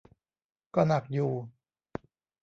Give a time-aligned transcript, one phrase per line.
[0.75, 1.31] ก็หนักอยู่